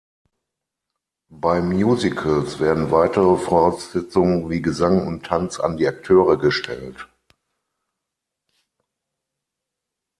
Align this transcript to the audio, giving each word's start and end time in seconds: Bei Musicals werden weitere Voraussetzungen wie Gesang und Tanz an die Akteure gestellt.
Bei 1.29 1.61
Musicals 1.61 2.59
werden 2.59 2.89
weitere 2.89 3.37
Voraussetzungen 3.37 4.49
wie 4.49 4.59
Gesang 4.59 5.05
und 5.05 5.27
Tanz 5.27 5.59
an 5.59 5.77
die 5.77 5.87
Akteure 5.87 6.39
gestellt. 6.39 7.07